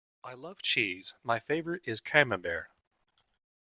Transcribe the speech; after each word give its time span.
I 0.23 0.33
love 0.33 0.63
cheese; 0.63 1.13
my 1.21 1.37
favourite 1.37 1.81
is 1.87 1.99
camembert. 2.01 2.71